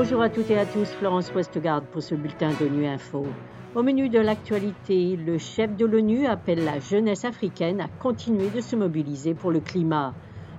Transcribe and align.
Bonjour 0.00 0.22
à 0.22 0.28
toutes 0.28 0.48
et 0.52 0.56
à 0.56 0.64
tous, 0.64 0.88
Florence 0.90 1.34
Westgard 1.34 1.82
pour 1.82 2.04
ce 2.04 2.14
bulletin 2.14 2.50
d'ONU 2.60 2.86
Info. 2.86 3.26
Au 3.74 3.82
menu 3.82 4.08
de 4.08 4.20
l'actualité, 4.20 5.16
le 5.16 5.38
chef 5.38 5.74
de 5.76 5.84
l'ONU 5.84 6.24
appelle 6.24 6.64
la 6.64 6.78
jeunesse 6.78 7.24
africaine 7.24 7.80
à 7.80 7.88
continuer 7.98 8.48
de 8.54 8.60
se 8.60 8.76
mobiliser 8.76 9.34
pour 9.34 9.50
le 9.50 9.58
climat. 9.58 10.14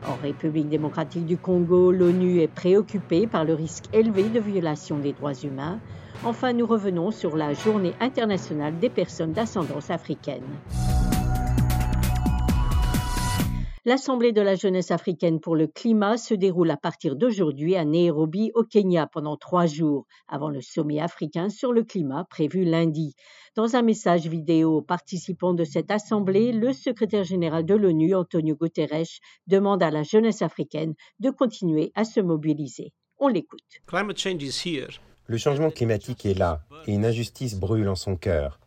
En 0.05 0.21
République 0.21 0.67
démocratique 0.67 1.25
du 1.25 1.37
Congo, 1.37 1.89
l'ONU 1.93 2.41
est 2.41 2.53
préoccupée 2.53 3.27
par 3.27 3.45
le 3.45 3.53
risque 3.53 3.85
élevé 3.93 4.23
de 4.23 4.41
violation 4.41 4.97
des 4.97 5.13
droits 5.13 5.31
humains. 5.41 5.79
Enfin, 6.25 6.51
nous 6.51 6.67
revenons 6.67 7.09
sur 7.09 7.37
la 7.37 7.53
journée 7.53 7.93
internationale 8.01 8.77
des 8.77 8.89
personnes 8.89 9.31
d'ascendance 9.31 9.89
africaine. 9.89 10.43
L'Assemblée 13.85 14.33
de 14.33 14.41
la 14.41 14.55
jeunesse 14.55 14.91
africaine 14.91 15.39
pour 15.39 15.55
le 15.55 15.65
climat 15.65 16.17
se 16.17 16.33
déroule 16.33 16.69
à 16.69 16.75
partir 16.75 17.15
d'aujourd'hui 17.15 17.77
à 17.77 17.85
Nairobi, 17.85 18.51
au 18.53 18.63
Kenya, 18.63 19.07
pendant 19.07 19.37
trois 19.37 19.67
jours, 19.67 20.05
avant 20.27 20.49
le 20.49 20.59
sommet 20.59 20.99
africain 20.99 21.47
sur 21.47 21.71
le 21.71 21.85
climat 21.85 22.25
prévu 22.29 22.65
lundi. 22.65 23.15
Dans 23.55 23.77
un 23.77 23.81
message 23.81 24.27
vidéo 24.27 24.77
aux 24.77 24.81
participants 24.81 25.53
de 25.53 25.63
cette 25.63 25.91
assemblée, 25.91 26.51
le 26.51 26.73
secrétaire 26.73 27.23
général 27.23 27.65
de 27.65 27.73
l'ONU, 27.73 28.15
Antonio 28.15 28.53
Guterres, 28.53 29.21
demande 29.47 29.81
à 29.81 29.91
la 29.91 30.03
jeunesse 30.03 30.41
africaine 30.41 30.93
de 31.21 31.29
continuer 31.29 31.93
à 31.95 32.03
se 32.03 32.19
mobiliser. 32.19 32.91
On 33.17 33.29
l'écoute. 33.29 33.63
Le 35.25 35.37
changement 35.37 35.71
climatique 35.71 36.25
est 36.25 36.37
là 36.37 36.65
et 36.85 36.93
une 36.93 37.05
injustice 37.05 37.55
brûle 37.55 37.87
en 37.87 37.95
son 37.95 38.17
cœur. 38.17 38.59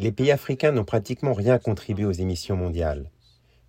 Les 0.00 0.10
pays 0.10 0.32
africains 0.32 0.72
n'ont 0.72 0.84
pratiquement 0.84 1.34
rien 1.34 1.58
contribué 1.58 2.04
aux 2.04 2.10
émissions 2.10 2.56
mondiales. 2.56 3.10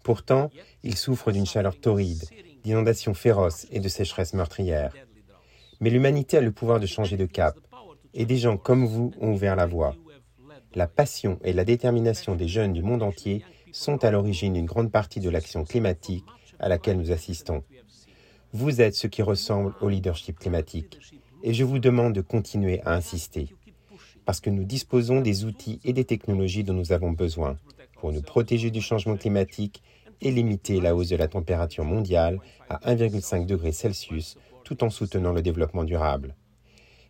Pourtant, 0.03 0.49
ils 0.83 0.97
souffrent 0.97 1.31
d'une 1.31 1.45
chaleur 1.45 1.79
torride, 1.79 2.23
d'inondations 2.63 3.13
féroces 3.13 3.67
et 3.71 3.79
de 3.79 3.87
sécheresses 3.87 4.33
meurtrières. 4.33 4.93
Mais 5.79 5.89
l'humanité 5.89 6.37
a 6.37 6.41
le 6.41 6.51
pouvoir 6.51 6.79
de 6.79 6.85
changer 6.85 7.17
de 7.17 7.25
cap, 7.25 7.57
et 8.13 8.25
des 8.25 8.37
gens 8.37 8.57
comme 8.57 8.85
vous 8.85 9.11
ont 9.19 9.33
ouvert 9.33 9.55
la 9.55 9.65
voie. 9.65 9.95
La 10.75 10.87
passion 10.87 11.39
et 11.43 11.53
la 11.53 11.65
détermination 11.65 12.35
des 12.35 12.47
jeunes 12.47 12.73
du 12.73 12.83
monde 12.83 13.03
entier 13.03 13.43
sont 13.71 14.03
à 14.03 14.11
l'origine 14.11 14.53
d'une 14.53 14.65
grande 14.65 14.91
partie 14.91 15.19
de 15.19 15.29
l'action 15.29 15.63
climatique 15.63 16.25
à 16.59 16.69
laquelle 16.69 16.97
nous 16.97 17.11
assistons. 17.11 17.63
Vous 18.53 18.81
êtes 18.81 18.95
ce 18.95 19.07
qui 19.07 19.21
ressemble 19.21 19.73
au 19.81 19.89
leadership 19.89 20.39
climatique, 20.39 20.99
et 21.43 21.53
je 21.53 21.63
vous 21.63 21.79
demande 21.79 22.13
de 22.13 22.21
continuer 22.21 22.81
à 22.83 22.93
insister, 22.93 23.55
parce 24.25 24.39
que 24.39 24.49
nous 24.49 24.63
disposons 24.63 25.21
des 25.21 25.45
outils 25.45 25.79
et 25.83 25.93
des 25.93 26.05
technologies 26.05 26.63
dont 26.63 26.73
nous 26.73 26.91
avons 26.91 27.11
besoin 27.11 27.57
pour 27.95 28.11
nous 28.11 28.21
protéger 28.21 28.71
du 28.71 28.81
changement 28.81 29.17
climatique 29.17 29.83
et 30.21 30.31
limiter 30.31 30.79
la 30.79 30.95
hausse 30.95 31.09
de 31.09 31.15
la 31.15 31.27
température 31.27 31.83
mondiale 31.83 32.39
à 32.69 32.77
1,5 32.91 33.45
degré 33.45 33.71
Celsius 33.71 34.37
tout 34.63 34.83
en 34.83 34.89
soutenant 34.89 35.33
le 35.33 35.41
développement 35.41 35.83
durable. 35.83 36.35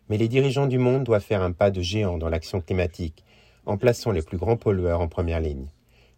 Mais 0.08 0.18
les 0.18 0.28
dirigeants 0.28 0.66
du 0.66 0.78
monde 0.78 1.04
doivent 1.04 1.22
faire 1.22 1.42
un 1.42 1.52
pas 1.52 1.70
de 1.70 1.80
géant 1.80 2.18
dans 2.18 2.28
l'action 2.28 2.60
climatique 2.60 3.24
en 3.66 3.76
plaçant 3.76 4.10
les 4.10 4.22
plus 4.22 4.38
grands 4.38 4.56
pollueurs 4.56 5.00
en 5.00 5.08
première 5.08 5.40
ligne. 5.40 5.68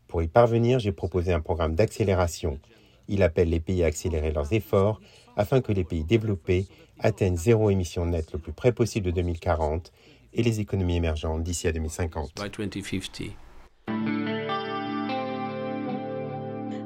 Pour 0.08 0.22
y 0.22 0.28
parvenir, 0.28 0.78
j'ai 0.78 0.92
proposé 0.92 1.32
un 1.32 1.40
programme 1.40 1.74
d'accélération. 1.74 2.58
Il 3.08 3.22
appelle 3.22 3.50
les 3.50 3.60
pays 3.60 3.84
à 3.84 3.86
accélérer 3.86 4.32
leurs 4.32 4.52
efforts 4.52 5.00
afin 5.36 5.60
que 5.60 5.72
les 5.72 5.84
pays 5.84 6.04
développés 6.04 6.66
atteignent 6.98 7.36
zéro 7.36 7.70
émission 7.70 8.06
nette 8.06 8.32
le 8.32 8.38
plus 8.38 8.52
près 8.52 8.72
possible 8.72 9.06
de 9.06 9.10
2040 9.10 9.92
et 10.34 10.42
les 10.42 10.60
économies 10.60 10.96
émergentes 10.96 11.42
d'ici 11.42 11.68
à 11.68 11.72
2050. 11.72 12.32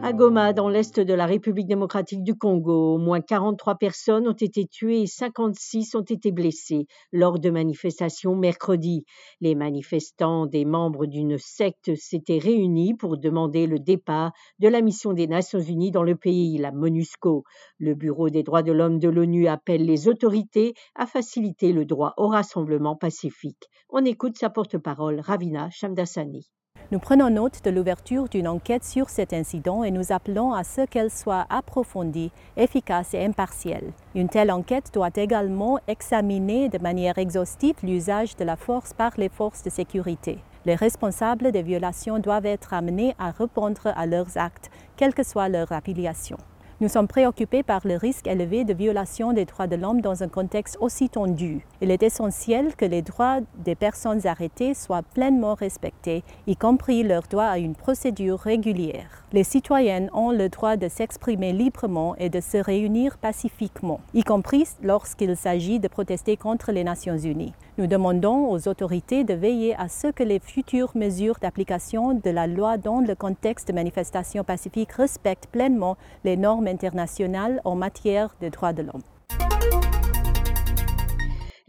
À 0.08 0.14
Goma, 0.14 0.54
dans 0.54 0.70
l'est 0.70 0.98
de 1.00 1.12
la 1.12 1.26
République 1.26 1.66
démocratique 1.66 2.22
du 2.22 2.34
Congo, 2.34 2.94
au 2.94 2.96
moins 2.96 3.20
43 3.20 3.74
personnes 3.74 4.26
ont 4.26 4.32
été 4.32 4.64
tuées 4.66 5.02
et 5.02 5.06
56 5.06 5.94
ont 5.96 6.00
été 6.00 6.32
blessées 6.32 6.86
lors 7.12 7.38
de 7.38 7.50
manifestations 7.50 8.34
mercredi. 8.34 9.04
Les 9.42 9.54
manifestants, 9.54 10.46
des 10.46 10.64
membres 10.64 11.04
d'une 11.04 11.36
secte, 11.36 11.94
s'étaient 11.94 12.38
réunis 12.38 12.94
pour 12.94 13.18
demander 13.18 13.66
le 13.66 13.78
départ 13.78 14.32
de 14.58 14.68
la 14.68 14.80
mission 14.80 15.12
des 15.12 15.26
Nations 15.26 15.60
Unies 15.60 15.90
dans 15.90 16.04
le 16.04 16.16
pays, 16.16 16.56
la 16.56 16.72
MONUSCO. 16.72 17.44
Le 17.76 17.94
Bureau 17.94 18.30
des 18.30 18.42
droits 18.42 18.62
de 18.62 18.72
l'homme 18.72 18.98
de 18.98 19.10
l'ONU 19.10 19.46
appelle 19.46 19.84
les 19.84 20.08
autorités 20.08 20.72
à 20.94 21.04
faciliter 21.04 21.74
le 21.74 21.84
droit 21.84 22.14
au 22.16 22.28
rassemblement 22.28 22.96
pacifique. 22.96 23.64
On 23.90 24.02
écoute 24.06 24.38
sa 24.38 24.48
porte-parole, 24.48 25.20
Ravina 25.20 25.68
Shamdasani. 25.68 26.48
Nous 26.90 26.98
prenons 26.98 27.28
note 27.28 27.62
de 27.64 27.70
l'ouverture 27.70 28.30
d'une 28.30 28.48
enquête 28.48 28.82
sur 28.82 29.10
cet 29.10 29.34
incident 29.34 29.84
et 29.84 29.90
nous 29.90 30.10
appelons 30.10 30.54
à 30.54 30.64
ce 30.64 30.86
qu'elle 30.86 31.10
soit 31.10 31.44
approfondie, 31.50 32.32
efficace 32.56 33.12
et 33.12 33.22
impartielle. 33.22 33.92
Une 34.14 34.30
telle 34.30 34.50
enquête 34.50 34.90
doit 34.94 35.10
également 35.14 35.78
examiner 35.86 36.70
de 36.70 36.78
manière 36.78 37.18
exhaustive 37.18 37.74
l'usage 37.82 38.36
de 38.36 38.44
la 38.44 38.56
force 38.56 38.94
par 38.94 39.12
les 39.18 39.28
forces 39.28 39.62
de 39.62 39.68
sécurité. 39.68 40.38
Les 40.64 40.76
responsables 40.76 41.52
des 41.52 41.62
violations 41.62 42.20
doivent 42.20 42.46
être 42.46 42.72
amenés 42.72 43.14
à 43.18 43.32
répondre 43.32 43.88
à 43.94 44.06
leurs 44.06 44.38
actes, 44.38 44.70
quelle 44.96 45.12
que 45.12 45.22
soit 45.22 45.50
leur 45.50 45.70
affiliation. 45.72 46.38
Nous 46.80 46.86
sommes 46.86 47.08
préoccupés 47.08 47.64
par 47.64 47.80
le 47.84 47.96
risque 47.96 48.28
élevé 48.28 48.64
de 48.64 48.72
violation 48.72 49.32
des 49.32 49.46
droits 49.46 49.66
de 49.66 49.74
l'homme 49.74 50.00
dans 50.00 50.22
un 50.22 50.28
contexte 50.28 50.78
aussi 50.80 51.08
tendu. 51.08 51.66
Il 51.80 51.90
est 51.90 52.04
essentiel 52.04 52.76
que 52.76 52.84
les 52.84 53.02
droits 53.02 53.40
des 53.56 53.74
personnes 53.74 54.24
arrêtées 54.28 54.74
soient 54.74 55.02
pleinement 55.02 55.54
respectés, 55.54 56.22
y 56.46 56.54
compris 56.54 57.02
leur 57.02 57.22
droit 57.22 57.46
à 57.46 57.58
une 57.58 57.74
procédure 57.74 58.38
régulière. 58.38 59.24
Les 59.32 59.42
citoyennes 59.42 60.08
ont 60.12 60.30
le 60.30 60.48
droit 60.48 60.76
de 60.76 60.86
s'exprimer 60.88 61.52
librement 61.52 62.14
et 62.14 62.30
de 62.30 62.40
se 62.40 62.58
réunir 62.58 63.18
pacifiquement, 63.18 63.98
y 64.14 64.22
compris 64.22 64.68
lorsqu'il 64.80 65.36
s'agit 65.36 65.80
de 65.80 65.88
protester 65.88 66.36
contre 66.36 66.70
les 66.70 66.84
Nations 66.84 67.18
Unies. 67.18 67.54
Nous 67.78 67.86
demandons 67.86 68.50
aux 68.50 68.66
autorités 68.66 69.22
de 69.22 69.34
veiller 69.34 69.76
à 69.76 69.88
ce 69.88 70.08
que 70.08 70.24
les 70.24 70.40
futures 70.40 70.90
mesures 70.96 71.36
d'application 71.40 72.12
de 72.12 72.30
la 72.30 72.48
loi 72.48 72.76
dans 72.76 72.98
le 72.98 73.14
contexte 73.14 73.68
de 73.68 73.72
manifestations 73.72 74.42
pacifiques 74.42 74.90
respectent 74.90 75.46
pleinement 75.46 75.96
les 76.24 76.36
normes 76.36 76.66
internationales 76.66 77.60
en 77.64 77.76
matière 77.76 78.34
de 78.42 78.48
droits 78.48 78.72
de 78.72 78.82
l'homme. 78.82 79.02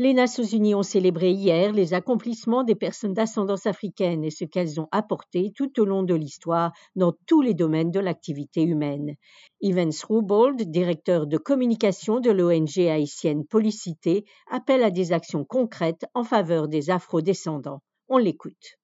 Les 0.01 0.13
Nations 0.13 0.45
Unies 0.45 0.75
ont 0.75 0.81
célébré 0.81 1.31
hier 1.31 1.73
les 1.73 1.93
accomplissements 1.93 2.63
des 2.63 2.73
personnes 2.73 3.13
d'ascendance 3.13 3.65
africaine 3.65 4.23
et 4.23 4.29
ce 4.29 4.45
qu'elles 4.45 4.79
ont 4.79 4.87
apporté 4.93 5.51
tout 5.53 5.77
au 5.77 5.83
long 5.83 6.03
de 6.03 6.13
l'histoire 6.15 6.71
dans 6.95 7.11
tous 7.27 7.41
les 7.41 7.53
domaines 7.53 7.91
de 7.91 7.99
l'activité 7.99 8.63
humaine. 8.63 9.15
Evans 9.59 9.91
Rubold, 10.07 10.71
directeur 10.71 11.27
de 11.27 11.37
communication 11.37 12.21
de 12.21 12.31
l'ONG 12.31 12.79
haïtienne 12.79 13.45
Policité, 13.45 14.23
appelle 14.49 14.83
à 14.83 14.89
des 14.89 15.11
actions 15.11 15.43
concrètes 15.43 16.05
en 16.13 16.23
faveur 16.23 16.69
des 16.69 16.91
afro-descendants. 16.91 17.81
On 18.07 18.17
l'écoute. 18.19 18.78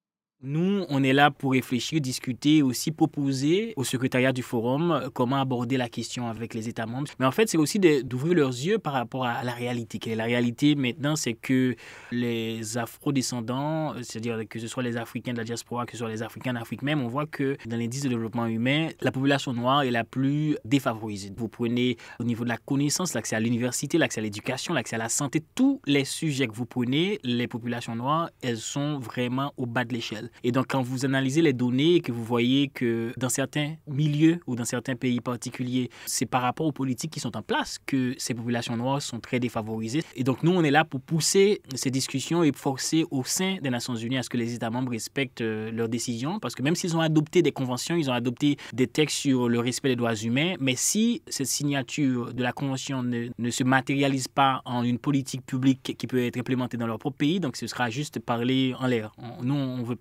Nous, 0.47 0.85
on 0.90 1.01
est 1.01 1.12
là 1.12 1.31
pour 1.31 1.53
réfléchir, 1.53 2.00
discuter, 2.00 2.62
aussi 2.62 2.91
proposer 2.91 3.73
au 3.78 3.84
secrétariat 3.84 4.31
du 4.31 4.44
forum 4.44 4.91
euh, 4.91 5.09
comment 5.12 5.38
aborder 5.38 5.75
la 5.75 5.90
question 5.90 6.28
avec 6.28 6.53
les 6.53 6.69
États 6.69 6.85
membres. 6.85 7.09
Mais 7.18 7.25
en 7.25 7.31
fait, 7.31 7.50
c'est 7.50 7.57
aussi 7.57 7.79
d'ouvrir 7.79 8.35
leurs 8.35 8.50
yeux 8.50 8.78
par 8.78 8.94
rapport 8.94 9.25
à 9.25 9.44
la 9.44 9.53
réalité. 9.53 10.13
La 10.13 10.25
réalité 10.25 10.75
maintenant, 10.75 11.16
c'est 11.16 11.34
que 11.34 11.75
les 12.12 12.78
afro-descendants, 12.78 13.96
euh, 13.96 14.03
c'est-à-dire 14.03 14.41
que 14.47 14.59
ce 14.59 14.68
soit 14.68 14.84
les 14.84 14.97
Africains 14.97 15.34
de 15.34 15.40
la 15.40 15.46
diaspora, 15.46 15.88
que 15.88 15.94
ce 15.94 15.97
soit 15.97 16.09
les 16.09 16.22
Africains 16.22 16.53
d'Afrique 16.53 16.84
même, 16.84 17.02
on 17.02 17.07
voit 17.07 17.25
que 17.25 17.57
dans 17.66 17.78
l'indice 17.78 18.03
de 18.03 18.09
développement 18.09 18.46
humain, 18.46 18.90
la 19.02 19.12
population 19.12 19.52
noire 19.52 19.81
est 19.81 19.90
la 19.90 20.03
plus 20.03 20.57
défavorisée. 20.63 21.31
Vous 21.35 21.47
prenez 21.47 21.97
au 22.19 22.23
niveau 22.23 22.44
de 22.44 22.50
la 22.50 22.57
connaissance, 22.57 23.16
l'accès 23.16 23.35
à 23.35 23.40
l'université, 23.40 23.97
l'accès 23.97 24.19
à 24.19 24.23
l'éducation, 24.23 24.75
l'accès 24.75 24.97
à 24.97 25.00
la 25.00 25.09
santé, 25.09 25.41
tous 25.56 25.81
les 25.88 26.06
sujets 26.06 26.46
que 26.46 26.53
vous 26.53 26.67
prenez, 26.67 27.19
les 27.23 27.47
populations 27.47 27.96
noires, 27.96 28.29
elles 28.44 28.57
sont 28.57 29.00
vraiment 29.00 29.52
au 29.57 29.66
bas 29.66 29.85
de 29.85 29.94
l'échelle. 29.94 30.29
Et 30.44 30.51
donc, 30.51 30.66
quand 30.69 30.81
vous 30.81 31.06
analysez 31.06 31.41
les 31.41 31.53
données 31.53 31.96
et 31.96 32.00
que 32.01 32.12
vous 32.12 32.23
voyez 32.23 32.68
que 32.68 33.13
dans 33.18 33.29
certains 33.29 33.75
milieux 33.88 34.40
ou 34.47 34.56
dans 34.56 34.66
certains 34.66 34.96
pays 34.96 35.19
particuliers, 35.22 35.90
c'est 36.06 36.25
par 36.25 36.41
rapport 36.41 36.66
aux 36.68 36.72
politiques 36.72 37.12
qui 37.12 37.19
sont 37.19 37.35
en 37.35 37.41
place 37.41 37.79
que 37.85 38.16
ces 38.17 38.34
populations 38.34 38.78
noires 38.78 39.02
sont 39.02 39.20
très 39.20 39.40
défavorisées. 39.40 40.03
Et 40.16 40.23
donc, 40.23 40.43
nous, 40.43 40.52
on 40.52 40.64
est 40.64 40.72
là 40.72 40.85
pour 40.85 41.02
pousser 41.02 41.61
ces 41.73 41.91
discussions 41.91 42.43
et 42.43 42.52
forcer 42.52 43.05
au 43.11 43.23
sein 43.23 43.58
des 43.61 43.70
Nations 43.70 43.96
Unies 43.96 44.17
à 44.17 44.23
ce 44.23 44.29
que 44.29 44.37
les 44.37 44.53
États 44.53 44.70
membres 44.70 44.91
respectent 44.91 45.41
euh, 45.41 45.72
leurs 45.72 45.90
décisions. 45.90 46.40
Parce 46.40 46.55
que 46.55 46.64
même 46.64 46.76
s'ils 46.76 46.96
ont 46.96 47.02
adopté 47.02 47.41
des 47.41 47.52
conventions, 47.52 47.96
ils 47.96 48.09
ont 48.09 48.14
adopté 48.14 48.58
des 48.73 48.88
textes 48.88 49.17
sur 49.17 49.49
le 49.49 49.59
respect 49.59 49.90
des 49.90 49.96
droits 49.96 50.16
humains, 50.16 50.55
mais 50.59 50.76
si 50.76 51.22
cette 51.28 51.47
signature 51.47 52.34
de 52.34 52.43
la 52.43 52.52
convention 52.52 53.03
ne, 53.03 53.28
ne 53.38 53.49
se 53.49 53.64
matérialise 53.64 54.28
pas 54.28 54.61
en 54.66 54.84
une 54.84 54.99
politique 54.99 55.46
publique 55.46 55.96
qui 55.97 56.08
peut 56.08 56.23
être 56.23 56.38
implémentée 56.38 56.78
dans 56.78 56.88
leur 56.88 56.99
propre 56.99 57.17
pays, 57.17 57.40
donc 57.40 57.55
ce 57.55 57.67
sera 57.67 57.90
juste 57.90 58.20
parler 58.20 58.73
en 58.79 58.88
l'air. 58.88 59.11
Nous, 59.41 59.53
on 59.53 59.78
ne 59.78 59.84
veut 59.84 59.96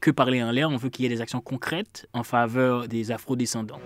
que 0.00 0.10
parler 0.10 0.42
en 0.42 0.50
l'air, 0.50 0.70
on 0.70 0.76
veut 0.76 0.88
qu'il 0.88 1.04
y 1.04 1.06
ait 1.06 1.14
des 1.14 1.20
actions 1.20 1.40
concrètes 1.40 2.08
en 2.12 2.22
faveur 2.22 2.88
des 2.88 3.10
afro-descendants. 3.10 3.80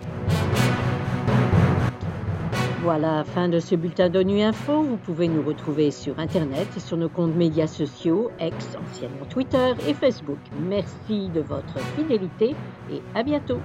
Voilà, 2.83 3.23
fin 3.23 3.47
de 3.47 3.61
ce 3.61 3.75
bulletin 3.75 4.09
d'ONU 4.09 4.41
Info. 4.41 4.81
Vous 4.81 4.97
pouvez 4.97 5.29
nous 5.29 5.41
retrouver 5.41 5.89
sur 5.89 6.19
Internet 6.19 6.67
et 6.75 6.81
sur 6.81 6.97
nos 6.97 7.07
comptes 7.07 7.33
médias 7.33 7.67
sociaux, 7.67 8.29
ex, 8.39 8.75
anciennement 8.75 9.25
Twitter 9.29 9.73
et 9.87 9.93
Facebook. 9.93 10.39
Merci 10.59 11.29
de 11.29 11.39
votre 11.39 11.79
fidélité 11.95 12.55
et 12.91 13.01
à 13.15 13.23
bientôt. 13.23 13.59